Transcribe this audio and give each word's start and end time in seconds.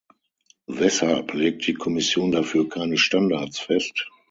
Weshalb 0.65 1.31
legt 1.35 1.67
die 1.67 1.75
Kommission 1.75 2.31
dafür 2.31 2.67
keine 2.67 2.97
Standards 2.97 3.59
fest? 3.59 4.09